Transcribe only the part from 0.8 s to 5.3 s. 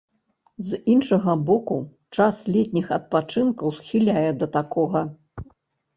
іншага боку, час летніх адпачынкаў схіляе да такога.